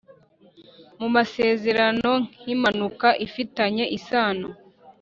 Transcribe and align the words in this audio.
mu 0.99 1.07
masezerano 1.15 2.11
nk 2.39 2.45
impanuka 2.53 3.09
ifitanye 3.27 3.83
isano 3.97 4.47